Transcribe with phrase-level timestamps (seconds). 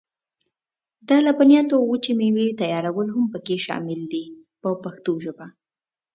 [1.07, 4.23] د لبنیاتو او وچې مېوې تیارول هم پکې شامل دي
[4.61, 5.45] په پښتو ژبه.